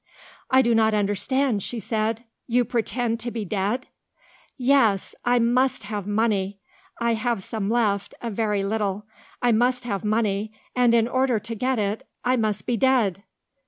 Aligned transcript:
"I 0.49 0.63
do 0.63 0.73
not 0.73 0.95
understand," 0.95 1.61
she 1.61 1.79
said. 1.79 2.23
"You 2.47 2.65
pretend 2.65 3.19
to 3.19 3.29
be 3.29 3.45
dead?" 3.45 3.85
"Yes. 4.57 5.13
I 5.23 5.37
must 5.37 5.83
have 5.83 6.07
money. 6.07 6.59
I 6.99 7.13
have 7.13 7.43
some 7.43 7.69
left 7.69 8.15
a 8.19 8.31
very 8.31 8.63
little. 8.63 9.05
I 9.43 9.51
must 9.51 9.83
have 9.83 10.03
money; 10.03 10.53
and, 10.75 10.95
in 10.95 11.07
order 11.07 11.37
to 11.41 11.53
get 11.53 11.77
it, 11.77 12.07
I 12.25 12.35
must 12.35 12.65
be 12.65 12.77
dead." 12.77 13.23